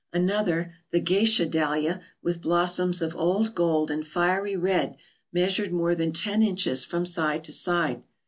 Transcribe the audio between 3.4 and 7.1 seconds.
gold and fiery red, measured more than ten inches from